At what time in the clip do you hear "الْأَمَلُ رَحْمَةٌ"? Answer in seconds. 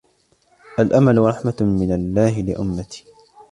0.79-1.55